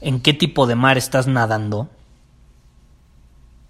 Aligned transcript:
en 0.00 0.20
qué 0.20 0.32
tipo 0.32 0.66
de 0.66 0.74
mar 0.74 0.98
estás 0.98 1.26
nadando? 1.26 1.88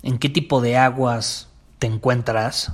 ¿En 0.03 0.19
qué 0.19 0.29
tipo 0.29 0.61
de 0.61 0.77
aguas 0.77 1.49
te 1.79 1.87
encuentras? 1.87 2.73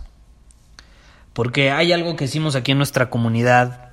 Porque 1.32 1.70
hay 1.70 1.92
algo 1.92 2.16
que 2.16 2.24
decimos 2.24 2.56
aquí 2.56 2.72
en 2.72 2.78
nuestra 2.78 3.10
comunidad, 3.10 3.90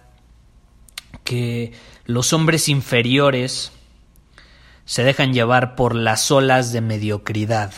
que 1.24 1.74
los 2.06 2.34
hombres 2.34 2.70
inferiores 2.70 3.72
se 4.86 5.04
dejan 5.04 5.34
llevar 5.34 5.76
por 5.76 5.96
las 5.96 6.30
olas 6.32 6.72
de 6.72 6.82
mediocridad. 6.82 7.74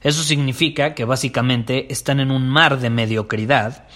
Eso 0.00 0.22
significa 0.22 0.94
que 0.94 1.04
básicamente 1.04 1.92
están 1.92 2.20
en 2.20 2.30
un 2.30 2.48
mar 2.48 2.78
de 2.78 2.90
mediocridad 2.90 3.88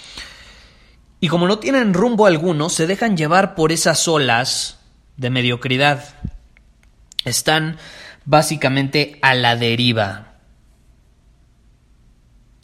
y 1.22 1.28
como 1.28 1.46
no 1.46 1.60
tienen 1.60 1.94
rumbo 1.94 2.26
alguno, 2.26 2.68
se 2.68 2.88
dejan 2.88 3.16
llevar 3.16 3.54
por 3.54 3.70
esas 3.70 4.08
olas 4.08 4.80
de 5.16 5.30
mediocridad. 5.30 6.02
Están 7.24 7.76
básicamente 8.24 9.18
a 9.22 9.34
la 9.34 9.56
deriva. 9.56 10.32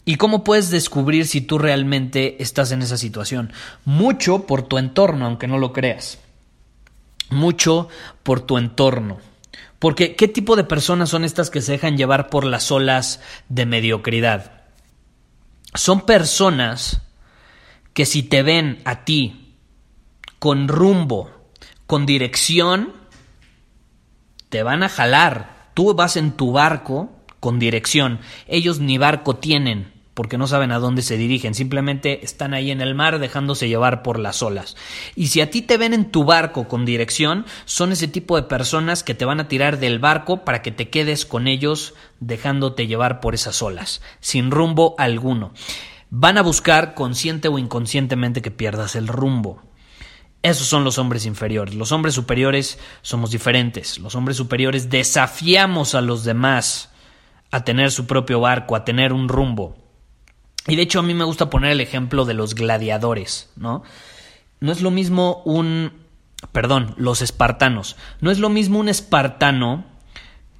¿Y 0.05 0.17
cómo 0.17 0.42
puedes 0.42 0.70
descubrir 0.70 1.27
si 1.27 1.42
tú 1.42 1.59
realmente 1.59 2.42
estás 2.42 2.73
en 2.73 2.81
esa 2.81 2.97
situación? 2.97 3.53
Mucho 3.84 4.47
por 4.47 4.62
tu 4.62 4.79
entorno, 4.79 5.27
aunque 5.27 5.47
no 5.47 5.59
lo 5.59 5.75
creas. 5.75 6.19
Mucho 7.29 7.89
por 8.23 8.41
tu 8.41 8.56
entorno. 8.56 9.19
Porque, 9.79 10.17
¿qué 10.17 10.27
tipo 10.27 10.56
de 10.56 10.64
personas 10.64 11.11
son 11.11 11.25
estas 11.25 11.51
que 11.51 11.61
se 11.61 11.73
dejan 11.73 11.98
llevar 11.98 12.31
por 12.31 12.45
las 12.45 12.73
olas 12.73 13.20
de 13.51 13.67
mediocridad? 13.67 14.62
Son 15.75 16.06
personas 16.06 17.03
que 17.92 18.06
si 18.06 18.23
te 18.23 18.42
ven 18.42 18.81
a 18.84 19.05
ti 19.05 19.56
con 20.39 20.69
rumbo, 20.69 21.31
con 21.86 22.06
dirección, 22.06 22.92
te 24.49 24.63
van 24.63 24.83
a 24.83 24.89
jalar. 24.89 25.71
Tú 25.75 25.95
vas 25.95 26.17
en 26.17 26.33
tu 26.33 26.53
barco 26.53 27.11
con 27.41 27.59
dirección. 27.59 28.21
Ellos 28.47 28.81
ni 28.81 28.98
barco 28.98 29.36
tienen 29.36 29.98
porque 30.19 30.36
no 30.36 30.48
saben 30.48 30.73
a 30.73 30.81
dónde 30.81 31.03
se 31.03 31.17
dirigen, 31.17 31.55
simplemente 31.55 32.25
están 32.25 32.53
ahí 32.53 32.73
en 32.73 32.81
el 32.81 32.97
mar 32.97 33.20
dejándose 33.20 33.69
llevar 33.69 34.03
por 34.03 34.19
las 34.19 34.42
olas. 34.42 34.77
Y 35.14 35.29
si 35.29 35.41
a 35.41 35.48
ti 35.48 35.63
te 35.63 35.77
ven 35.77 35.95
en 35.95 36.11
tu 36.11 36.25
barco 36.25 36.67
con 36.67 36.85
dirección, 36.85 37.47
son 37.67 37.92
ese 37.92 38.08
tipo 38.08 38.35
de 38.35 38.42
personas 38.42 39.05
que 39.05 39.14
te 39.14 39.25
van 39.25 39.39
a 39.39 39.47
tirar 39.47 39.79
del 39.79 40.01
barco 40.01 40.45
para 40.45 40.61
que 40.61 40.73
te 40.73 40.91
quedes 40.91 41.25
con 41.25 41.47
ellos 41.47 41.95
dejándote 42.19 42.89
llevar 42.89 43.20
por 43.20 43.37
esas 43.37 43.63
olas, 43.63 44.03
sin 44.19 44.51
rumbo 44.51 44.97
alguno. 44.98 45.53
Van 46.11 46.37
a 46.37 46.42
buscar 46.42 46.95
consciente 46.95 47.47
o 47.47 47.57
inconscientemente 47.57 48.42
que 48.42 48.51
pierdas 48.51 48.97
el 48.97 49.07
rumbo. 49.07 49.67
Esos 50.43 50.67
son 50.67 50.85
los 50.85 50.99
hombres 50.99 51.27
inferiores. 51.27 51.75
Los 51.75 51.93
hombres 51.93 52.15
superiores 52.15 52.79
somos 53.03 53.31
diferentes. 53.31 53.99
Los 53.99 54.15
hombres 54.15 54.37
superiores 54.37 54.89
desafiamos 54.89 55.95
a 55.95 56.01
los 56.01 56.25
demás 56.25 56.91
a 57.51 57.65
tener 57.65 57.91
su 57.91 58.07
propio 58.07 58.41
barco, 58.41 58.77
a 58.77 58.85
tener 58.85 59.13
un 59.13 59.29
rumbo. 59.29 59.77
Y 60.67 60.77
de 60.77 60.83
hecho 60.83 61.01
a 61.01 61.03
mí 61.03 61.15
me 61.15 61.25
gusta 61.25 61.51
poner 61.51 61.73
el 61.73 61.81
ejemplo 61.81 62.25
de 62.25 62.35
los 62.35 62.55
gladiadores, 62.55 63.51
¿no? 63.57 63.83
No 64.61 64.73
es 64.73 64.81
lo 64.81 64.91
mismo 64.91 65.43
un... 65.45 65.93
Perdón, 66.53 66.95
los 66.99 67.20
espartanos. 67.20 67.97
No 68.20 68.31
es 68.31 68.39
lo 68.39 68.49
mismo 68.49 68.79
un 68.79 68.89
espartano 68.89 69.87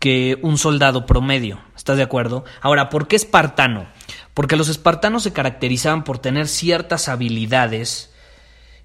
que 0.00 0.39
un 0.43 0.59
soldado 0.59 1.06
promedio. 1.06 1.60
¿Estás 1.77 1.99
de 1.99 2.03
acuerdo? 2.03 2.45
Ahora, 2.60 2.89
¿por 2.89 3.06
qué 3.06 3.16
espartano? 3.16 3.87
Porque 4.34 4.56
los 4.56 4.69
espartanos 4.69 5.22
se 5.22 5.33
caracterizaban 5.33 6.05
por 6.05 6.19
tener 6.19 6.49
ciertas 6.49 7.09
habilidades 7.09 8.12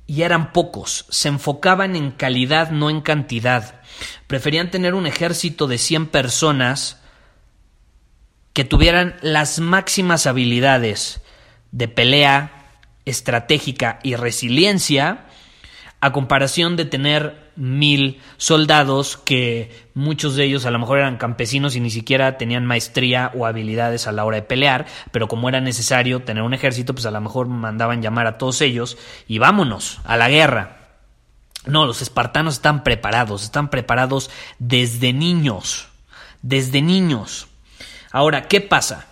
y 0.07 0.23
eran 0.23 0.51
pocos. 0.51 1.05
Se 1.09 1.29
enfocaban 1.29 1.95
en 1.95 2.11
calidad, 2.11 2.71
no 2.71 2.89
en 2.89 3.01
cantidad. 3.01 3.81
Preferían 4.27 4.71
tener 4.71 4.93
un 4.93 5.07
ejército 5.07 5.67
de 5.67 5.77
100 5.77 6.07
personas 6.07 7.01
que 8.53 8.63
tuvieran 8.63 9.15
las 9.21 9.59
máximas 9.59 10.27
habilidades 10.27 11.21
de 11.71 11.87
pelea, 11.87 12.69
estratégica 13.05 13.99
y 14.03 14.15
resiliencia, 14.15 15.25
a 15.99 16.11
comparación 16.11 16.75
de 16.75 16.85
tener 16.85 17.42
mil 17.55 18.21
soldados 18.37 19.17
que 19.17 19.71
muchos 19.93 20.35
de 20.35 20.45
ellos 20.45 20.65
a 20.65 20.71
lo 20.71 20.79
mejor 20.79 20.99
eran 20.99 21.17
campesinos 21.17 21.75
y 21.75 21.79
ni 21.79 21.89
siquiera 21.89 22.37
tenían 22.37 22.65
maestría 22.65 23.31
o 23.35 23.45
habilidades 23.45 24.07
a 24.07 24.11
la 24.11 24.25
hora 24.25 24.37
de 24.37 24.43
pelear, 24.43 24.85
pero 25.11 25.27
como 25.27 25.49
era 25.49 25.61
necesario 25.61 26.23
tener 26.23 26.43
un 26.43 26.53
ejército, 26.53 26.93
pues 26.93 27.05
a 27.05 27.11
lo 27.11 27.21
mejor 27.21 27.47
mandaban 27.47 28.01
llamar 28.01 28.27
a 28.27 28.37
todos 28.37 28.61
ellos 28.61 28.97
y 29.27 29.37
vámonos 29.37 30.01
a 30.03 30.17
la 30.17 30.29
guerra. 30.29 30.77
No, 31.65 31.85
los 31.85 32.01
espartanos 32.01 32.55
están 32.55 32.83
preparados, 32.83 33.43
están 33.43 33.69
preparados 33.69 34.29
desde 34.59 35.13
niños, 35.13 35.87
desde 36.41 36.81
niños. 36.81 37.47
Ahora, 38.11 38.47
¿qué 38.47 38.59
pasa? 38.59 39.07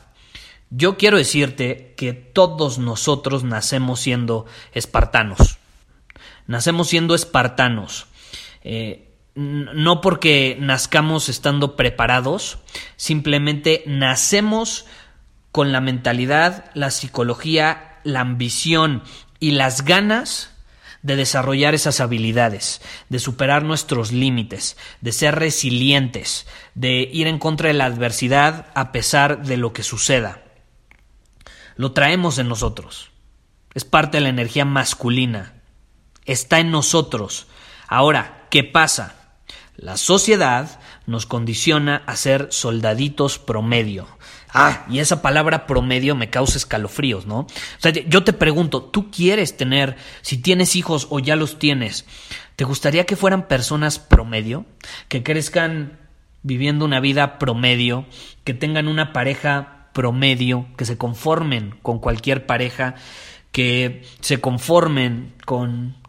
Yo 0.69 0.97
quiero 0.97 1.17
decirte 1.17 1.93
que 1.97 2.13
todos 2.13 2.77
nosotros 2.77 3.43
nacemos 3.43 3.99
siendo 3.99 4.45
espartanos. 4.73 5.57
Nacemos 6.47 6.87
siendo 6.87 7.15
espartanos. 7.15 8.07
Eh, 8.63 9.07
no 9.35 10.01
porque 10.01 10.57
nazcamos 10.59 11.29
estando 11.29 11.75
preparados, 11.75 12.59
simplemente 12.97 13.83
nacemos 13.85 14.85
con 15.51 15.71
la 15.71 15.81
mentalidad, 15.81 16.69
la 16.73 16.91
psicología, 16.91 17.99
la 18.03 18.21
ambición 18.21 19.03
y 19.39 19.51
las 19.51 19.85
ganas 19.85 20.51
de 21.01 21.15
desarrollar 21.15 21.73
esas 21.73 21.99
habilidades, 21.99 22.81
de 23.09 23.19
superar 23.19 23.63
nuestros 23.63 24.11
límites, 24.11 24.77
de 25.01 25.11
ser 25.11 25.35
resilientes, 25.35 26.45
de 26.75 27.09
ir 27.11 27.27
en 27.27 27.39
contra 27.39 27.69
de 27.69 27.73
la 27.73 27.85
adversidad 27.85 28.67
a 28.75 28.91
pesar 28.91 29.43
de 29.43 29.57
lo 29.57 29.73
que 29.73 29.83
suceda. 29.83 30.43
Lo 31.75 31.93
traemos 31.93 32.37
en 32.37 32.47
nosotros. 32.47 33.11
Es 33.73 33.85
parte 33.85 34.17
de 34.17 34.21
la 34.21 34.29
energía 34.29 34.65
masculina. 34.65 35.53
Está 36.25 36.59
en 36.59 36.69
nosotros. 36.69 37.47
Ahora, 37.91 38.47
¿qué 38.49 38.63
pasa? 38.63 39.15
La 39.75 39.97
sociedad 39.97 40.79
nos 41.07 41.25
condiciona 41.25 42.03
a 42.05 42.15
ser 42.15 42.47
soldaditos 42.49 43.37
promedio. 43.37 44.07
Ah, 44.53 44.85
y 44.89 44.99
esa 44.99 45.21
palabra 45.21 45.67
promedio 45.67 46.15
me 46.15 46.29
causa 46.29 46.57
escalofríos, 46.57 47.25
¿no? 47.25 47.39
O 47.39 47.47
sea, 47.79 47.91
yo 47.91 48.23
te 48.23 48.31
pregunto, 48.31 48.81
¿tú 48.81 49.11
quieres 49.11 49.57
tener, 49.57 49.97
si 50.21 50.37
tienes 50.37 50.77
hijos 50.77 51.07
o 51.09 51.19
ya 51.19 51.35
los 51.35 51.59
tienes, 51.59 52.05
¿te 52.55 52.63
gustaría 52.63 53.05
que 53.05 53.17
fueran 53.17 53.49
personas 53.49 53.99
promedio? 53.99 54.65
Que 55.09 55.21
crezcan 55.21 55.99
viviendo 56.43 56.85
una 56.85 57.01
vida 57.01 57.39
promedio, 57.39 58.05
que 58.45 58.53
tengan 58.53 58.87
una 58.87 59.11
pareja 59.11 59.89
promedio, 59.91 60.65
que 60.77 60.85
se 60.85 60.97
conformen 60.97 61.75
con 61.81 61.99
cualquier 61.99 62.45
pareja, 62.45 62.95
que 63.51 64.05
se 64.21 64.39
conformen 64.39 65.33
con, 65.43 66.00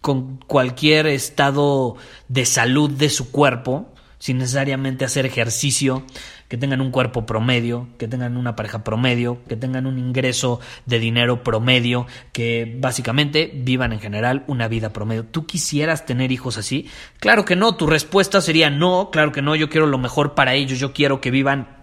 con 0.00 0.38
cualquier 0.46 1.06
estado 1.06 1.96
de 2.28 2.46
salud 2.46 2.90
de 2.90 3.10
su 3.10 3.30
cuerpo, 3.30 3.92
sin 4.18 4.38
necesariamente 4.38 5.04
hacer 5.04 5.26
ejercicio, 5.26 6.04
que 6.48 6.56
tengan 6.56 6.80
un 6.80 6.90
cuerpo 6.90 7.26
promedio, 7.26 7.88
que 7.98 8.08
tengan 8.08 8.36
una 8.36 8.56
pareja 8.56 8.82
promedio, 8.82 9.38
que 9.48 9.56
tengan 9.56 9.86
un 9.86 9.98
ingreso 9.98 10.60
de 10.86 10.98
dinero 10.98 11.44
promedio, 11.44 12.06
que 12.32 12.76
básicamente 12.80 13.50
vivan 13.54 13.92
en 13.92 14.00
general 14.00 14.44
una 14.46 14.66
vida 14.66 14.92
promedio. 14.92 15.24
¿Tú 15.24 15.46
quisieras 15.46 16.06
tener 16.06 16.32
hijos 16.32 16.56
así? 16.56 16.88
Claro 17.20 17.44
que 17.44 17.54
no, 17.54 17.76
tu 17.76 17.86
respuesta 17.86 18.40
sería 18.40 18.70
no, 18.70 19.10
claro 19.12 19.30
que 19.30 19.42
no, 19.42 19.54
yo 19.54 19.68
quiero 19.68 19.86
lo 19.86 19.98
mejor 19.98 20.34
para 20.34 20.54
ellos, 20.54 20.78
yo 20.78 20.92
quiero 20.92 21.20
que 21.20 21.30
vivan 21.30 21.76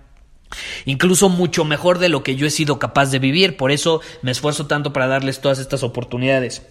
incluso 0.86 1.30
mucho 1.30 1.66
mejor 1.66 2.00
de 2.00 2.10
lo 2.10 2.24
que 2.24 2.36
yo 2.36 2.48
he 2.48 2.52
sido 2.52 2.80
capaz 2.80 3.12
de 3.12 3.20
vivir, 3.20 3.58
por 3.58 3.72
eso 3.72 4.02
me 4.22 4.32
esfuerzo 4.32 4.68
tanto 4.68 4.94
para 4.94 5.08
darles 5.08 5.42
todas 5.42 5.60
estas 5.60 5.84
oportunidades. 5.84 6.64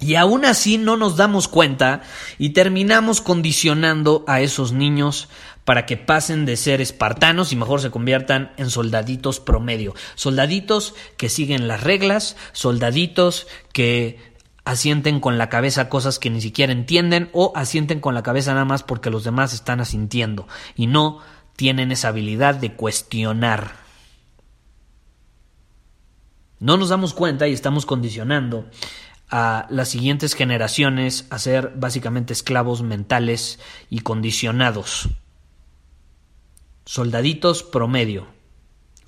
Y 0.00 0.14
aún 0.14 0.44
así 0.44 0.78
no 0.78 0.96
nos 0.96 1.16
damos 1.16 1.46
cuenta 1.46 2.02
y 2.38 2.50
terminamos 2.50 3.20
condicionando 3.20 4.24
a 4.26 4.40
esos 4.40 4.72
niños 4.72 5.28
para 5.64 5.84
que 5.86 5.96
pasen 5.96 6.46
de 6.46 6.56
ser 6.56 6.80
espartanos 6.80 7.52
y 7.52 7.56
mejor 7.56 7.80
se 7.80 7.90
conviertan 7.90 8.52
en 8.56 8.70
soldaditos 8.70 9.40
promedio. 9.40 9.94
Soldaditos 10.14 10.94
que 11.16 11.28
siguen 11.28 11.68
las 11.68 11.82
reglas, 11.82 12.36
soldaditos 12.52 13.46
que 13.72 14.18
asienten 14.64 15.20
con 15.20 15.38
la 15.38 15.48
cabeza 15.48 15.88
cosas 15.88 16.18
que 16.18 16.30
ni 16.30 16.40
siquiera 16.40 16.72
entienden 16.72 17.28
o 17.32 17.52
asienten 17.54 18.00
con 18.00 18.14
la 18.14 18.22
cabeza 18.22 18.52
nada 18.52 18.64
más 18.64 18.82
porque 18.82 19.10
los 19.10 19.24
demás 19.24 19.52
están 19.52 19.80
asintiendo 19.80 20.48
y 20.76 20.86
no 20.86 21.20
tienen 21.56 21.92
esa 21.92 22.08
habilidad 22.08 22.54
de 22.54 22.74
cuestionar. 22.74 23.72
No 26.58 26.76
nos 26.76 26.90
damos 26.90 27.14
cuenta 27.14 27.48
y 27.48 27.52
estamos 27.52 27.86
condicionando 27.86 28.66
a 29.30 29.66
las 29.70 29.88
siguientes 29.88 30.34
generaciones 30.34 31.26
a 31.30 31.38
ser 31.38 31.72
básicamente 31.76 32.32
esclavos 32.32 32.82
mentales 32.82 33.60
y 33.88 34.00
condicionados. 34.00 35.08
Soldaditos 36.84 37.62
promedio, 37.62 38.26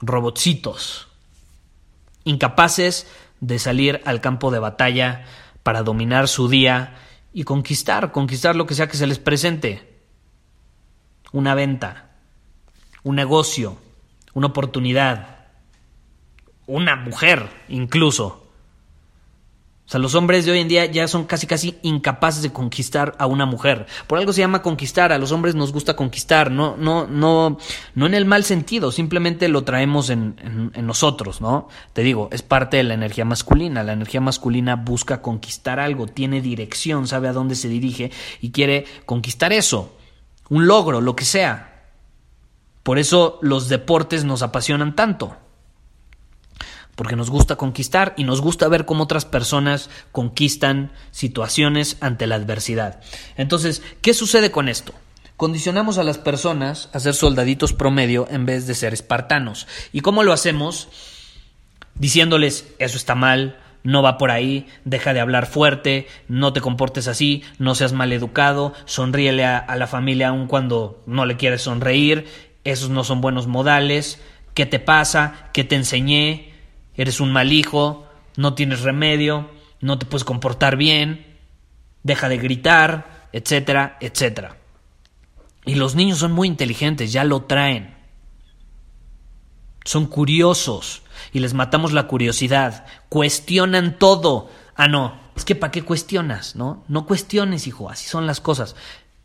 robotcitos, 0.00 1.08
incapaces 2.24 3.08
de 3.40 3.58
salir 3.58 4.00
al 4.04 4.20
campo 4.20 4.52
de 4.52 4.60
batalla 4.60 5.24
para 5.64 5.82
dominar 5.82 6.28
su 6.28 6.48
día 6.48 6.94
y 7.32 7.42
conquistar, 7.42 8.12
conquistar 8.12 8.54
lo 8.54 8.66
que 8.66 8.74
sea 8.74 8.88
que 8.88 8.96
se 8.96 9.06
les 9.06 9.18
presente. 9.18 10.00
Una 11.32 11.54
venta, 11.54 12.10
un 13.02 13.16
negocio, 13.16 13.78
una 14.34 14.48
oportunidad, 14.48 15.46
una 16.66 16.94
mujer 16.94 17.48
incluso. 17.68 18.41
O 19.84 19.90
sea, 19.92 20.00
los 20.00 20.14
hombres 20.14 20.46
de 20.46 20.52
hoy 20.52 20.60
en 20.60 20.68
día 20.68 20.86
ya 20.86 21.08
son 21.08 21.24
casi 21.24 21.46
casi 21.46 21.76
incapaces 21.82 22.42
de 22.42 22.52
conquistar 22.52 23.14
a 23.18 23.26
una 23.26 23.46
mujer. 23.46 23.86
Por 24.06 24.18
algo 24.18 24.32
se 24.32 24.40
llama 24.40 24.62
conquistar, 24.62 25.12
a 25.12 25.18
los 25.18 25.32
hombres 25.32 25.54
nos 25.54 25.72
gusta 25.72 25.96
conquistar, 25.96 26.50
no, 26.50 26.76
no, 26.76 27.06
no, 27.06 27.58
no 27.94 28.06
en 28.06 28.14
el 28.14 28.24
mal 28.24 28.44
sentido, 28.44 28.92
simplemente 28.92 29.48
lo 29.48 29.64
traemos 29.64 30.08
en, 30.08 30.70
en, 30.72 30.86
nosotros, 30.86 31.40
¿no? 31.40 31.68
Te 31.92 32.02
digo, 32.02 32.28
es 32.32 32.42
parte 32.42 32.76
de 32.76 32.84
la 32.84 32.94
energía 32.94 33.24
masculina. 33.24 33.82
La 33.82 33.92
energía 33.92 34.20
masculina 34.20 34.76
busca 34.76 35.20
conquistar 35.20 35.80
algo, 35.80 36.06
tiene 36.06 36.40
dirección, 36.40 37.06
sabe 37.08 37.28
a 37.28 37.32
dónde 37.32 37.56
se 37.56 37.68
dirige 37.68 38.12
y 38.40 38.50
quiere 38.50 38.86
conquistar 39.04 39.52
eso, 39.52 39.96
un 40.48 40.66
logro, 40.68 41.00
lo 41.00 41.16
que 41.16 41.24
sea. 41.24 41.90
Por 42.82 42.98
eso 42.98 43.38
los 43.42 43.68
deportes 43.68 44.24
nos 44.24 44.42
apasionan 44.42 44.94
tanto 44.96 45.36
porque 46.94 47.16
nos 47.16 47.30
gusta 47.30 47.56
conquistar 47.56 48.14
y 48.16 48.24
nos 48.24 48.40
gusta 48.40 48.68
ver 48.68 48.84
cómo 48.84 49.04
otras 49.04 49.24
personas 49.24 49.90
conquistan 50.12 50.92
situaciones 51.10 51.96
ante 52.00 52.26
la 52.26 52.36
adversidad. 52.36 53.00
Entonces, 53.36 53.82
¿qué 54.02 54.14
sucede 54.14 54.50
con 54.50 54.68
esto? 54.68 54.92
Condicionamos 55.36 55.98
a 55.98 56.04
las 56.04 56.18
personas 56.18 56.90
a 56.92 57.00
ser 57.00 57.14
soldaditos 57.14 57.72
promedio 57.72 58.28
en 58.30 58.46
vez 58.46 58.66
de 58.66 58.74
ser 58.74 58.92
espartanos. 58.92 59.66
¿Y 59.92 60.00
cómo 60.00 60.22
lo 60.22 60.32
hacemos? 60.32 60.88
Diciéndoles, 61.94 62.66
eso 62.78 62.96
está 62.96 63.14
mal, 63.14 63.58
no 63.82 64.02
va 64.02 64.18
por 64.18 64.30
ahí, 64.30 64.68
deja 64.84 65.12
de 65.12 65.20
hablar 65.20 65.46
fuerte, 65.46 66.06
no 66.28 66.52
te 66.52 66.60
comportes 66.60 67.08
así, 67.08 67.42
no 67.58 67.74
seas 67.74 67.92
mal 67.92 68.12
educado, 68.12 68.74
sonríele 68.84 69.44
a, 69.44 69.58
a 69.58 69.76
la 69.76 69.86
familia 69.86 70.28
aun 70.28 70.46
cuando 70.46 71.02
no 71.06 71.26
le 71.26 71.36
quieres 71.36 71.62
sonreír, 71.62 72.26
esos 72.64 72.90
no 72.90 73.02
son 73.02 73.20
buenos 73.20 73.46
modales, 73.46 74.20
¿qué 74.54 74.66
te 74.66 74.78
pasa? 74.78 75.48
¿Qué 75.52 75.64
te 75.64 75.74
enseñé? 75.74 76.51
Eres 76.94 77.20
un 77.20 77.32
mal 77.32 77.52
hijo, 77.52 78.06
no 78.36 78.54
tienes 78.54 78.82
remedio, 78.82 79.50
no 79.80 79.98
te 79.98 80.06
puedes 80.06 80.24
comportar 80.24 80.76
bien, 80.76 81.38
deja 82.02 82.28
de 82.28 82.38
gritar, 82.38 83.28
etcétera, 83.32 83.96
etcétera. 84.00 84.56
Y 85.64 85.74
los 85.76 85.94
niños 85.94 86.18
son 86.18 86.32
muy 86.32 86.48
inteligentes, 86.48 87.12
ya 87.12 87.24
lo 87.24 87.42
traen. 87.42 87.94
Son 89.84 90.06
curiosos 90.06 91.02
y 91.32 91.40
les 91.40 91.54
matamos 91.54 91.92
la 91.92 92.06
curiosidad, 92.06 92.86
cuestionan 93.08 93.98
todo. 93.98 94.50
Ah, 94.74 94.88
no, 94.88 95.18
es 95.36 95.44
que 95.44 95.54
¿para 95.54 95.70
qué 95.70 95.82
cuestionas? 95.82 96.56
¿No? 96.56 96.84
No 96.88 97.06
cuestiones, 97.06 97.66
hijo, 97.66 97.88
así 97.90 98.08
son 98.08 98.26
las 98.26 98.40
cosas. 98.40 98.76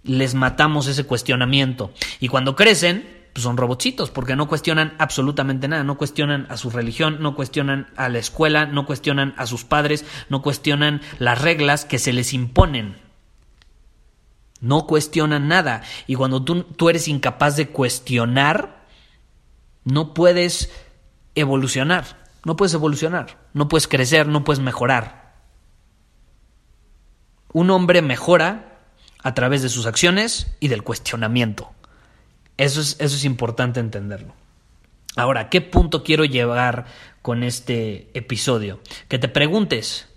Les 0.04 0.34
matamos 0.36 0.88
ese 0.88 1.04
cuestionamiento. 1.04 1.92
Y 2.20 2.28
cuando 2.28 2.56
crecen, 2.56 3.17
pues, 3.38 3.44
son 3.44 3.58
robotcitos, 3.58 4.10
porque 4.10 4.36
no 4.36 4.48
cuestionan 4.48 4.96
absolutamente 4.98 5.68
nada, 5.68 5.84
no 5.84 5.96
cuestionan 5.96 6.48
a 6.50 6.58
su 6.58 6.72
religión, 6.72 7.18
no 7.20 7.36
cuestionan 7.36 7.86
a 7.96 8.10
la 8.10 8.18
escuela, 8.18 8.66
no 8.66 8.88
cuestionan 8.88 9.36
a 9.38 9.46
sus 9.46 9.64
padres, 9.64 10.06
no 10.28 10.42
cuestionan 10.42 11.02
las 11.20 11.40
reglas 11.40 11.86
que 11.86 12.00
se 12.00 12.14
les 12.14 12.34
imponen. 12.34 12.98
No 14.60 14.88
cuestionan 14.88 15.48
nada. 15.48 15.84
Y 16.08 16.16
cuando 16.16 16.44
tú, 16.44 16.64
tú 16.64 16.90
eres 16.90 17.08
incapaz 17.08 17.56
de 17.56 17.68
cuestionar, 17.68 18.88
no 19.84 20.16
puedes 20.16 20.72
evolucionar. 21.36 22.28
No 22.44 22.56
puedes 22.56 22.74
evolucionar. 22.74 23.38
No 23.54 23.68
puedes 23.68 23.88
crecer, 23.88 24.28
no 24.28 24.44
puedes 24.44 24.64
mejorar. 24.64 25.36
Un 27.54 27.70
hombre 27.70 28.02
mejora 28.02 28.80
a 29.22 29.36
través 29.36 29.62
de 29.62 29.70
sus 29.70 29.86
acciones 29.86 30.56
y 30.60 30.70
del 30.70 30.82
cuestionamiento. 30.82 31.77
Eso 32.58 32.82
es, 32.82 32.98
eso 33.00 33.16
es 33.16 33.24
importante 33.24 33.80
entenderlo. 33.80 34.34
Ahora, 35.16 35.50
¿qué 35.50 35.62
punto 35.62 36.04
quiero 36.04 36.26
llevar 36.26 36.86
con 37.22 37.44
este 37.44 38.10
episodio? 38.14 38.80
Que 39.08 39.18
te 39.18 39.28
preguntes, 39.28 40.08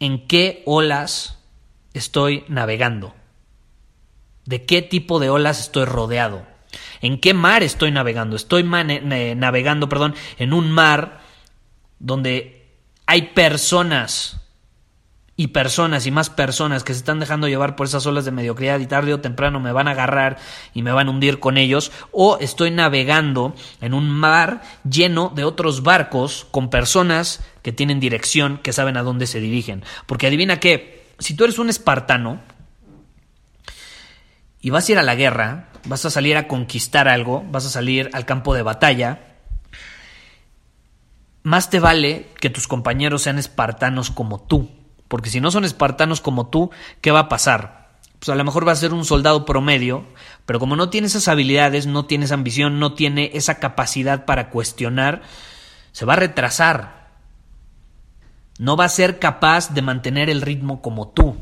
¿en 0.00 0.26
qué 0.26 0.62
olas 0.66 1.38
estoy 1.92 2.44
navegando? 2.48 3.14
¿De 4.44 4.64
qué 4.64 4.82
tipo 4.82 5.20
de 5.20 5.30
olas 5.30 5.60
estoy 5.60 5.84
rodeado? 5.84 6.46
¿En 7.00 7.20
qué 7.20 7.32
mar 7.32 7.62
estoy 7.62 7.92
navegando? 7.92 8.34
Estoy 8.34 8.64
navegando, 8.64 9.88
perdón, 9.88 10.14
en 10.38 10.52
un 10.52 10.70
mar 10.72 11.20
donde 11.98 12.72
hay 13.06 13.22
personas 13.28 14.43
y 15.36 15.48
personas 15.48 16.06
y 16.06 16.10
más 16.10 16.30
personas 16.30 16.84
que 16.84 16.92
se 16.92 17.00
están 17.00 17.18
dejando 17.18 17.48
llevar 17.48 17.74
por 17.74 17.86
esas 17.86 18.06
olas 18.06 18.24
de 18.24 18.30
mediocridad 18.30 18.78
y 18.78 18.86
tarde 18.86 19.14
o 19.14 19.20
temprano 19.20 19.58
me 19.58 19.72
van 19.72 19.88
a 19.88 19.92
agarrar 19.92 20.38
y 20.74 20.82
me 20.82 20.92
van 20.92 21.08
a 21.08 21.10
hundir 21.10 21.40
con 21.40 21.56
ellos, 21.56 21.90
o 22.12 22.38
estoy 22.40 22.70
navegando 22.70 23.54
en 23.80 23.94
un 23.94 24.08
mar 24.08 24.62
lleno 24.88 25.32
de 25.34 25.44
otros 25.44 25.82
barcos 25.82 26.46
con 26.50 26.70
personas 26.70 27.44
que 27.62 27.72
tienen 27.72 27.98
dirección, 27.98 28.58
que 28.58 28.72
saben 28.72 28.96
a 28.96 29.02
dónde 29.02 29.26
se 29.26 29.40
dirigen. 29.40 29.82
Porque 30.06 30.28
adivina 30.28 30.60
qué, 30.60 31.12
si 31.18 31.34
tú 31.34 31.44
eres 31.44 31.58
un 31.58 31.68
espartano 31.68 32.40
y 34.60 34.70
vas 34.70 34.88
a 34.88 34.92
ir 34.92 34.98
a 34.98 35.02
la 35.02 35.16
guerra, 35.16 35.68
vas 35.86 36.04
a 36.04 36.10
salir 36.10 36.36
a 36.36 36.46
conquistar 36.46 37.08
algo, 37.08 37.44
vas 37.50 37.66
a 37.66 37.70
salir 37.70 38.08
al 38.12 38.24
campo 38.24 38.54
de 38.54 38.62
batalla, 38.62 39.20
más 41.42 41.70
te 41.70 41.80
vale 41.80 42.28
que 42.40 42.50
tus 42.50 42.68
compañeros 42.68 43.22
sean 43.22 43.38
espartanos 43.38 44.10
como 44.10 44.40
tú 44.40 44.83
porque 45.14 45.30
si 45.30 45.40
no 45.40 45.52
son 45.52 45.64
espartanos 45.64 46.20
como 46.20 46.48
tú, 46.48 46.72
¿qué 47.00 47.12
va 47.12 47.20
a 47.20 47.28
pasar? 47.28 47.92
Pues 48.18 48.30
a 48.30 48.34
lo 48.34 48.42
mejor 48.42 48.66
va 48.66 48.72
a 48.72 48.74
ser 48.74 48.92
un 48.92 49.04
soldado 49.04 49.44
promedio, 49.44 50.04
pero 50.44 50.58
como 50.58 50.74
no 50.74 50.90
tiene 50.90 51.06
esas 51.06 51.28
habilidades, 51.28 51.86
no 51.86 52.04
tiene 52.06 52.24
esa 52.24 52.34
ambición, 52.34 52.80
no 52.80 52.94
tiene 52.94 53.30
esa 53.32 53.60
capacidad 53.60 54.24
para 54.24 54.50
cuestionar, 54.50 55.22
se 55.92 56.04
va 56.04 56.14
a 56.14 56.16
retrasar. 56.16 57.12
No 58.58 58.76
va 58.76 58.86
a 58.86 58.88
ser 58.88 59.20
capaz 59.20 59.72
de 59.72 59.82
mantener 59.82 60.28
el 60.28 60.42
ritmo 60.42 60.82
como 60.82 61.06
tú. 61.06 61.36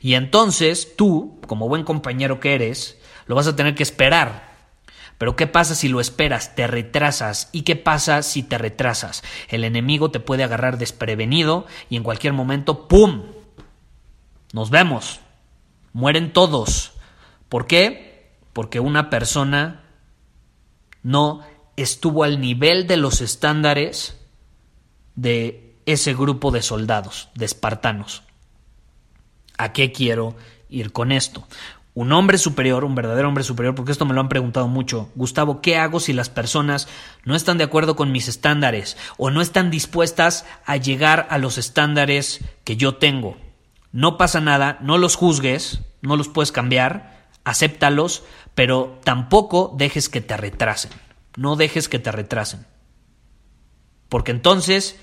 Y 0.00 0.14
entonces 0.14 0.96
tú, 0.96 1.38
como 1.46 1.68
buen 1.68 1.84
compañero 1.84 2.40
que 2.40 2.54
eres, 2.54 2.98
lo 3.26 3.34
vas 3.34 3.46
a 3.46 3.56
tener 3.56 3.74
que 3.74 3.82
esperar. 3.82 4.55
Pero 5.18 5.36
¿qué 5.36 5.46
pasa 5.46 5.74
si 5.74 5.88
lo 5.88 6.00
esperas? 6.00 6.54
Te 6.54 6.66
retrasas. 6.66 7.48
¿Y 7.52 7.62
qué 7.62 7.76
pasa 7.76 8.22
si 8.22 8.42
te 8.42 8.58
retrasas? 8.58 9.22
El 9.48 9.64
enemigo 9.64 10.10
te 10.10 10.20
puede 10.20 10.44
agarrar 10.44 10.78
desprevenido 10.78 11.66
y 11.88 11.96
en 11.96 12.02
cualquier 12.02 12.32
momento, 12.32 12.88
¡pum! 12.88 13.24
Nos 14.52 14.70
vemos. 14.70 15.20
Mueren 15.92 16.32
todos. 16.32 16.92
¿Por 17.48 17.66
qué? 17.66 18.36
Porque 18.52 18.80
una 18.80 19.10
persona 19.10 19.84
no 21.02 21.42
estuvo 21.76 22.24
al 22.24 22.40
nivel 22.40 22.86
de 22.86 22.96
los 22.96 23.20
estándares 23.20 24.18
de 25.14 25.76
ese 25.86 26.14
grupo 26.14 26.50
de 26.50 26.62
soldados, 26.62 27.28
de 27.34 27.44
espartanos. 27.46 28.22
¿A 29.56 29.72
qué 29.72 29.92
quiero 29.92 30.36
ir 30.68 30.92
con 30.92 31.12
esto. 31.12 31.46
Un 31.96 32.12
hombre 32.12 32.36
superior, 32.36 32.84
un 32.84 32.94
verdadero 32.94 33.26
hombre 33.26 33.42
superior, 33.42 33.74
porque 33.74 33.90
esto 33.90 34.04
me 34.04 34.12
lo 34.12 34.20
han 34.20 34.28
preguntado 34.28 34.68
mucho. 34.68 35.08
Gustavo, 35.14 35.62
¿qué 35.62 35.78
hago 35.78 35.98
si 35.98 36.12
las 36.12 36.28
personas 36.28 36.88
no 37.24 37.34
están 37.34 37.56
de 37.56 37.64
acuerdo 37.64 37.96
con 37.96 38.12
mis 38.12 38.28
estándares 38.28 38.98
o 39.16 39.30
no 39.30 39.40
están 39.40 39.70
dispuestas 39.70 40.44
a 40.66 40.76
llegar 40.76 41.26
a 41.30 41.38
los 41.38 41.56
estándares 41.56 42.44
que 42.64 42.76
yo 42.76 42.96
tengo? 42.96 43.38
No 43.92 44.18
pasa 44.18 44.42
nada, 44.42 44.76
no 44.82 44.98
los 44.98 45.16
juzgues, 45.16 45.80
no 46.02 46.18
los 46.18 46.28
puedes 46.28 46.52
cambiar, 46.52 47.28
acéptalos, 47.44 48.24
pero 48.54 49.00
tampoco 49.02 49.74
dejes 49.78 50.10
que 50.10 50.20
te 50.20 50.36
retrasen. 50.36 50.90
No 51.34 51.56
dejes 51.56 51.88
que 51.88 51.98
te 51.98 52.12
retrasen. 52.12 52.66
Porque 54.10 54.32
entonces 54.32 55.00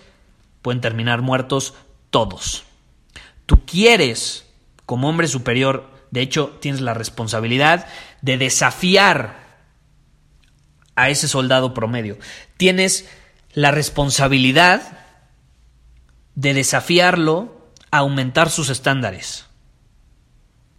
pueden 0.61 0.79
terminar 0.79 1.23
muertos 1.23 1.73
todos. 2.11 2.65
Tú 3.47 3.65
quieres, 3.65 4.47
como 4.85 5.09
hombre 5.09 5.27
superior, 5.27 5.92
de 6.13 6.21
hecho, 6.21 6.55
tienes 6.61 6.79
la 6.79 6.93
responsabilidad 6.93 7.87
de 8.21 8.37
desafiar 8.37 9.63
a 10.95 11.09
ese 11.09 11.27
soldado 11.27 11.73
promedio. 11.73 12.19
Tienes 12.55 13.09
la 13.53 13.71
responsabilidad 13.71 14.99
de 16.35 16.53
desafiarlo 16.53 17.71
a 17.89 17.97
aumentar 17.97 18.51
sus 18.51 18.69
estándares. 18.69 19.47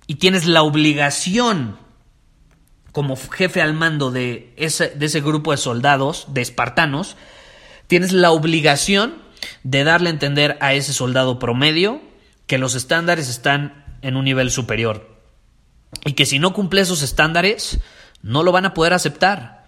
Y 0.06 0.16
tienes 0.16 0.46
la 0.46 0.62
obligación, 0.62 1.78
como 2.92 3.16
jefe 3.16 3.60
al 3.60 3.74
mando 3.74 4.12
de 4.12 4.54
ese, 4.56 4.90
de 4.90 5.06
ese 5.06 5.20
grupo 5.20 5.50
de 5.50 5.56
soldados, 5.56 6.26
de 6.28 6.42
espartanos, 6.42 7.16
tienes 7.88 8.12
la 8.12 8.30
obligación 8.30 9.16
de 9.64 9.82
darle 9.82 10.10
a 10.10 10.12
entender 10.12 10.56
a 10.60 10.74
ese 10.74 10.92
soldado 10.92 11.40
promedio 11.40 12.00
que 12.46 12.58
los 12.58 12.76
estándares 12.76 13.28
están 13.28 13.98
en 14.00 14.14
un 14.14 14.26
nivel 14.26 14.52
superior 14.52 15.13
y 16.04 16.12
que 16.12 16.26
si 16.26 16.38
no 16.38 16.52
cumple 16.52 16.80
esos 16.80 17.02
estándares, 17.02 17.78
no 18.22 18.42
lo 18.42 18.52
van 18.52 18.66
a 18.66 18.74
poder 18.74 18.92
aceptar. 18.92 19.64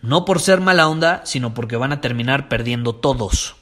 No 0.00 0.24
por 0.24 0.40
ser 0.40 0.60
mala 0.60 0.88
onda, 0.88 1.22
sino 1.24 1.54
porque 1.54 1.76
van 1.76 1.92
a 1.92 2.00
terminar 2.00 2.48
perdiendo 2.48 2.94
todos. 2.94 3.56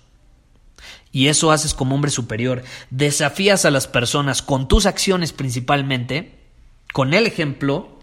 Y 1.12 1.28
eso 1.28 1.50
haces 1.50 1.72
como 1.72 1.94
hombre 1.94 2.10
superior. 2.10 2.62
Desafías 2.90 3.64
a 3.64 3.70
las 3.70 3.86
personas 3.86 4.42
con 4.42 4.68
tus 4.68 4.84
acciones 4.84 5.32
principalmente, 5.32 6.38
con 6.92 7.14
el 7.14 7.26
ejemplo, 7.26 7.98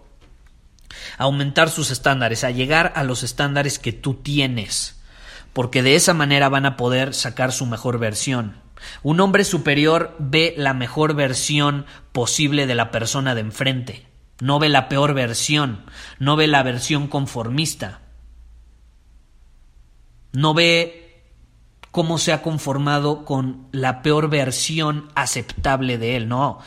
a 1.20 1.26
aumentar 1.26 1.70
sus 1.70 1.92
estándares, 1.92 2.44
a 2.44 2.50
llegar 2.50 2.92
a 2.96 3.04
los 3.04 3.22
estándares 3.22 3.78
que 3.78 3.92
tú 3.92 4.16
tienes. 4.16 5.00
Porque 5.54 5.84
de 5.84 5.96
esa 5.96 6.16
manera 6.16 6.50
van 6.50 6.66
a 6.66 6.76
poder 6.76 7.14
sacar 7.14 7.52
su 7.52 7.68
mejor 7.68 8.00
versión. 8.00 8.63
Un 9.02 9.20
hombre 9.20 9.44
superior 9.44 10.16
ve 10.20 10.54
la 10.58 10.74
mejor 10.74 11.16
versión 11.16 11.86
posible 12.12 12.68
de 12.68 12.76
la 12.76 12.92
persona 12.92 13.36
de 13.36 13.42
enfrente. 13.42 14.08
No 14.40 14.60
ve 14.60 14.70
la 14.70 14.90
peor 14.90 15.14
versión, 15.14 15.86
no 16.20 16.36
ve 16.36 16.48
la 16.48 16.64
versión 16.64 17.08
conformista. 17.08 18.02
No 20.32 20.54
ve 20.54 21.04
cómo 21.92 22.18
se 22.18 22.34
ha 22.34 22.42
conformado 22.42 23.24
con 23.24 23.68
la 23.72 24.02
peor 24.02 24.30
versión 24.30 25.10
aceptable 25.14 25.98
de 25.98 26.16
él, 26.16 26.28
no. 26.28 26.60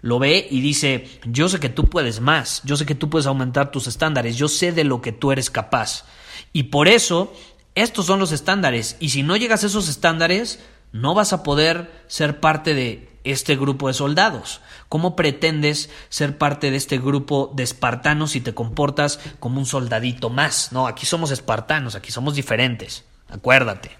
Lo 0.00 0.20
ve 0.20 0.46
y 0.48 0.60
dice, 0.60 1.08
yo 1.24 1.48
sé 1.48 1.58
que 1.58 1.68
tú 1.68 1.86
puedes 1.86 2.20
más, 2.20 2.62
yo 2.64 2.76
sé 2.76 2.86
que 2.86 2.94
tú 2.94 3.10
puedes 3.10 3.26
aumentar 3.26 3.72
tus 3.72 3.88
estándares, 3.88 4.36
yo 4.36 4.46
sé 4.46 4.70
de 4.70 4.84
lo 4.84 5.02
que 5.02 5.10
tú 5.10 5.32
eres 5.32 5.50
capaz. 5.50 6.04
Y 6.52 6.64
por 6.64 6.86
eso, 6.86 7.32
estos 7.74 8.06
son 8.06 8.20
los 8.20 8.30
estándares. 8.30 8.96
Y 9.00 9.08
si 9.08 9.24
no 9.24 9.36
llegas 9.36 9.64
a 9.64 9.66
esos 9.66 9.88
estándares, 9.88 10.60
no 10.92 11.14
vas 11.14 11.32
a 11.32 11.42
poder 11.42 11.90
ser 12.06 12.40
parte 12.40 12.74
de 12.74 13.08
este 13.24 13.56
grupo 13.56 13.88
de 13.88 13.94
soldados. 13.94 14.60
¿Cómo 14.88 15.16
pretendes 15.16 15.90
ser 16.08 16.38
parte 16.38 16.70
de 16.70 16.76
este 16.76 16.98
grupo 16.98 17.52
de 17.54 17.62
espartanos 17.62 18.30
si 18.32 18.40
te 18.40 18.54
comportas 18.54 19.20
como 19.38 19.58
un 19.58 19.66
soldadito 19.66 20.30
más? 20.30 20.72
No, 20.72 20.86
aquí 20.86 21.04
somos 21.04 21.30
espartanos, 21.30 21.94
aquí 21.94 22.10
somos 22.10 22.34
diferentes. 22.34 23.04
Acuérdate. 23.28 23.90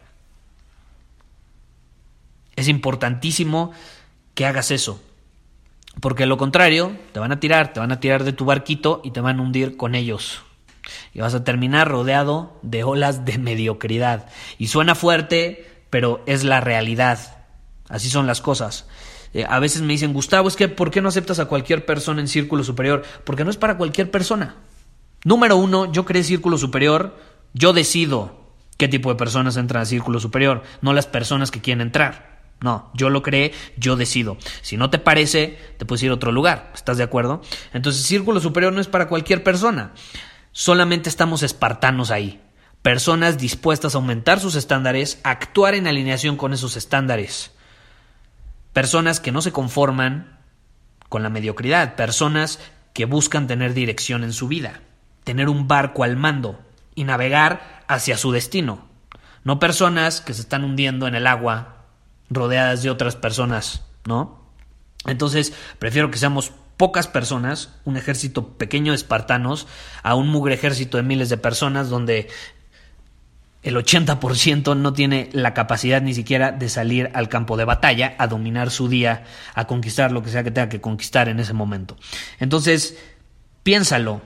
Es 2.57 2.69
importantísimo 2.69 3.73
que 4.35 4.47
hagas 4.47 4.71
eso. 4.71 5.01
Porque 6.01 6.27
lo 6.27 6.39
contrario, 6.39 6.97
te 7.13 7.21
van 7.21 7.33
a 7.33 7.41
tirar, 7.41 7.73
te 7.73 7.81
van 7.81 7.93
a 7.93 8.01
tirar 8.01 8.25
de 8.25 8.33
tu 8.33 8.45
barquito 8.45 9.01
y 9.05 9.11
te 9.11 9.21
van 9.21 9.39
a 9.39 9.43
hundir 9.43 9.77
con 9.77 9.95
ellos. 9.95 10.43
Y 11.13 11.21
vas 11.21 11.35
a 11.35 11.45
terminar 11.45 11.89
rodeado 11.89 12.59
de 12.63 12.85
olas 12.85 13.25
de 13.25 13.37
mediocridad. 13.39 14.27
Y 14.59 14.69
suena 14.69 14.95
fuerte, 14.95 15.78
pero 15.91 16.23
es 16.27 16.45
la 16.45 16.61
realidad. 16.61 17.19
Así 17.89 18.11
son 18.11 18.27
las 18.27 18.41
cosas. 18.41 18.87
Eh, 19.35 19.45
a 19.49 19.59
veces 19.59 19.83
me 19.83 19.93
dicen, 19.93 20.13
Gustavo, 20.13 20.49
es 20.49 20.57
que 20.57 20.69
¿por 20.69 20.91
qué 20.91 21.01
no 21.01 21.09
aceptas 21.09 21.39
a 21.39 21.47
cualquier 21.47 21.85
persona 21.85 22.21
en 22.21 22.29
círculo 22.29 22.65
superior? 22.65 23.05
Porque 23.25 23.45
no 23.45 23.51
es 23.51 23.57
para 23.57 23.77
cualquier 23.77 24.11
persona. 24.11 24.57
Número 25.25 25.57
uno, 25.57 25.91
yo 25.93 26.05
creé 26.05 26.23
círculo 26.23 26.59
superior, 26.59 27.19
yo 27.53 27.73
decido 27.73 28.53
qué 28.77 28.89
tipo 28.89 29.11
de 29.11 29.17
personas 29.17 29.57
entran 29.57 29.81
al 29.81 29.87
círculo 29.87 30.21
superior, 30.21 30.63
no 30.81 30.93
las 30.93 31.07
personas 31.07 31.51
que 31.51 31.61
quieren 31.61 31.81
entrar. 31.81 32.39
No, 32.61 32.91
yo 32.95 33.09
lo 33.09 33.23
creé, 33.23 33.53
yo 33.77 33.95
decido. 33.95 34.37
Si 34.63 34.77
no 34.77 34.91
te 34.91 34.99
parece, 34.99 35.59
te 35.79 35.85
puedes 35.85 36.03
ir 36.03 36.11
a 36.11 36.15
otro 36.15 36.33
lugar. 36.33 36.73
¿Estás 36.75 36.99
de 36.99 37.05
acuerdo? 37.05 37.41
Entonces, 37.73 38.03
círculo 38.03 38.41
superior 38.41 38.73
no 38.73 38.81
es 38.81 38.89
para 38.89 39.07
cualquier 39.07 39.45
persona. 39.45 39.93
Solamente 40.51 41.09
estamos 41.09 41.45
espartanos 41.45 42.11
ahí 42.11 42.41
personas 42.83 43.39
dispuestas 43.39 43.95
a 43.95 43.99
aumentar 43.99 44.41
sus 44.41 44.55
estándares, 44.55 45.21
actuar 45.25 45.75
en 45.75 45.87
alineación 45.87 46.37
con 46.37 46.53
esos 46.53 46.77
estándares. 46.77 47.53
Personas 48.73 49.21
que 49.21 49.33
no 49.33 49.43
se 49.43 49.53
conforman 49.53 50.39
con 51.09 51.23
la 51.23 51.31
mediocridad, 51.31 51.97
personas 51.97 52.61
que 52.93 53.05
buscan 53.05 53.47
tener 53.47 53.75
dirección 53.75 54.25
en 54.25 54.33
su 54.33 54.49
vida, 54.49 54.81
tener 55.25 55.49
un 55.49 55.69
barco 55.69 56.05
al 56.05 56.17
mando 56.17 56.61
y 56.95 57.05
navegar 57.05 57.85
hacia 57.89 58.19
su 58.19 58.33
destino. 58.33 58.87
No 59.45 59.59
personas 59.59 60.21
que 60.21 60.35
se 60.35 60.43
están 60.43 60.65
hundiendo 60.65 61.07
en 61.07 61.15
el 61.15 61.27
agua 61.27 61.85
rodeadas 62.31 62.83
de 62.83 62.91
otras 62.91 63.17
personas, 63.17 63.85
¿no? 64.05 64.43
Entonces, 65.07 65.53
prefiero 65.79 66.11
que 66.11 66.19
seamos 66.19 66.53
pocas 66.77 67.09
personas, 67.09 67.75
un 67.85 67.97
ejército 67.97 68.57
pequeño 68.59 68.93
de 68.93 68.97
espartanos, 68.97 69.67
a 70.03 70.15
un 70.15 70.29
mugre 70.29 70.55
ejército 70.55 70.97
de 70.97 71.03
miles 71.03 71.29
de 71.29 71.37
personas 71.37 71.89
donde 71.89 72.29
el 73.69 73.77
80% 73.77 74.79
no 74.79 74.95
tiene 74.95 75.29
la 75.33 75.53
capacidad 75.53 76.01
ni 76.01 76.15
siquiera 76.15 76.53
de 76.53 76.71
salir 76.71 77.11
al 77.13 77.29
campo 77.29 77.59
de 77.59 77.67
batalla, 77.67 78.15
a 78.17 78.27
dominar 78.27 78.71
su 78.71 78.89
día, 78.89 79.25
a 79.55 79.67
conquistar 79.67 80.11
lo 80.11 80.23
que 80.23 80.31
sea 80.31 80.43
que 80.43 80.51
tenga 80.51 80.71
que 80.71 80.81
conquistar 80.81 81.29
en 81.29 81.39
ese 81.39 81.53
momento. 81.53 81.95
Entonces, 82.41 82.99
piénsalo, 83.65 84.23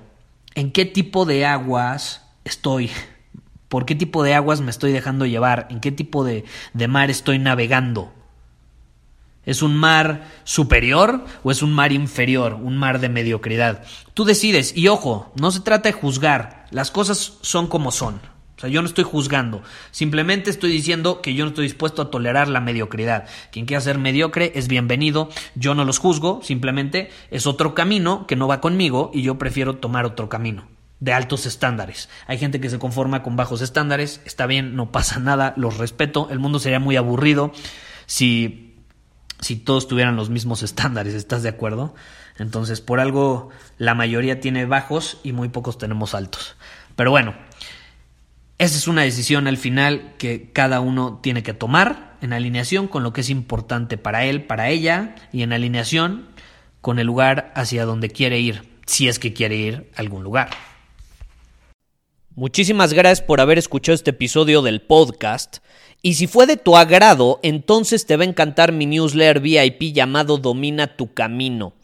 ¿en 0.55 0.71
qué 0.71 0.85
tipo 0.85 1.25
de 1.25 1.45
aguas 1.45 2.25
estoy? 2.45 2.93
¿Por 3.69 3.85
qué 3.85 3.97
tipo 3.97 4.23
de 4.23 4.35
aguas 4.35 4.61
me 4.61 4.71
estoy 4.71 4.93
dejando 4.93 5.27
llevar? 5.27 5.67
¿En 5.71 5.81
qué 5.81 5.91
tipo 5.91 6.23
de, 6.23 6.45
de 6.73 6.87
mar 6.87 7.11
estoy 7.11 7.41
navegando? 7.41 8.15
¿Es 9.45 9.61
un 9.61 9.75
mar 9.75 10.29
superior 10.45 11.25
o 11.43 11.51
es 11.51 11.63
un 11.63 11.73
mar 11.73 11.91
inferior, 11.91 12.55
un 12.55 12.77
mar 12.77 13.01
de 13.01 13.09
mediocridad? 13.09 13.83
Tú 14.15 14.25
decides, 14.25 14.77
y 14.77 14.87
ojo, 14.87 15.33
no 15.35 15.51
se 15.51 15.63
trata 15.63 15.89
de 15.89 15.95
juzgar, 15.95 16.67
las 16.71 16.93
cosas 16.93 17.39
son 17.41 17.67
como 17.67 17.91
son 17.91 18.32
sea, 18.63 18.71
yo 18.71 18.81
no 18.83 18.89
estoy 18.89 19.05
juzgando, 19.05 19.63
simplemente 19.91 20.51
estoy 20.51 20.73
diciendo 20.73 21.21
que 21.21 21.35
yo 21.35 21.45
no 21.45 21.51
estoy 21.51 21.65
dispuesto 21.65 22.03
a 22.03 22.11
tolerar 22.11 22.49
la 22.49 22.61
mediocridad. 22.61 23.27
Quien 23.51 23.67
quiera 23.67 23.81
ser 23.81 23.99
mediocre 23.99 24.53
es 24.55 24.69
bienvenido, 24.69 25.29
yo 25.55 25.75
no 25.75 25.85
los 25.85 25.99
juzgo, 25.99 26.41
simplemente 26.43 27.11
es 27.31 27.47
otro 27.47 27.75
camino 27.75 28.27
que 28.27 28.37
no 28.37 28.49
va 28.49 28.61
conmigo 28.61 29.11
y 29.13 29.23
yo 29.23 29.39
prefiero 29.39 29.77
tomar 29.77 30.07
otro 30.07 30.29
camino 30.29 30.67
de 31.01 31.13
altos 31.13 31.47
estándares. 31.47 32.09
Hay 32.29 32.39
gente 32.39 32.61
que 32.61 32.71
se 32.71 32.79
conforma 32.79 33.25
con 33.25 33.35
bajos 33.35 33.61
estándares, 33.61 34.21
está 34.25 34.47
bien, 34.47 34.77
no 34.77 34.93
pasa 34.93 35.19
nada, 35.19 35.53
los 35.57 35.77
respeto, 35.79 36.29
el 36.31 36.39
mundo 36.39 36.61
sería 36.61 36.79
muy 36.79 36.95
aburrido 36.95 37.51
si, 38.07 38.77
si 39.41 39.57
todos 39.57 39.89
tuvieran 39.89 40.15
los 40.15 40.31
mismos 40.31 40.63
estándares, 40.63 41.15
¿estás 41.15 41.43
de 41.43 41.49
acuerdo? 41.49 41.95
Entonces, 42.39 42.81
por 42.81 43.01
algo 43.01 43.51
la 43.79 43.95
mayoría 43.95 44.39
tiene 44.39 44.65
bajos 44.65 45.19
y 45.25 45.33
muy 45.33 45.49
pocos 45.49 45.77
tenemos 45.77 46.15
altos. 46.15 46.57
Pero 46.95 47.11
bueno, 47.11 47.35
esa 48.63 48.79
es 48.79 48.87
una 48.87 49.03
decisión 49.03 49.49
al 49.49 49.57
final 49.57 50.15
que 50.19 50.53
cada 50.53 50.81
uno 50.81 51.19
tiene 51.21 51.43
que 51.43 51.53
tomar 51.53 52.17
en 52.23 52.33
alineación 52.33 52.87
con 52.87 53.03
lo 53.03 53.13
que 53.13 53.23
es 53.23 53.29
importante 53.29 53.99
para 53.99 54.25
él, 54.25 54.45
para 54.45 54.69
ella 54.69 55.17
y 55.33 55.43
en 55.43 55.53
alineación 55.53 56.29
con 56.81 57.01
el 57.01 57.09
lugar 57.09 57.53
hacia 57.57 57.85
donde 57.85 58.09
quiere 58.09 58.39
ir, 58.39 58.63
si 58.87 59.09
es 59.09 59.19
que 59.19 59.33
quiere 59.33 59.57
ir 59.57 59.91
a 59.97 60.01
algún 60.01 60.23
lugar. 60.23 60.51
Muchísimas 62.37 62.93
gracias 62.93 63.21
por 63.21 63.41
haber 63.41 63.59
escuchado 63.59 63.95
este 63.95 64.11
episodio 64.11 64.63
del 64.63 64.81
podcast. 64.81 65.59
Y 66.01 66.15
si 66.15 66.29
fue 66.29 66.47
de 66.47 66.57
tu 66.57 66.77
agrado, 66.77 67.41
entonces 67.43 68.07
te 68.07 68.17
va 68.17 68.23
a 68.23 68.29
encantar 68.29 68.71
mi 68.71 68.87
newsletter 68.87 69.41
VIP 69.41 69.93
llamado 69.93 70.39
Domina 70.39 70.97
tu 70.97 71.13
Camino. 71.13 71.75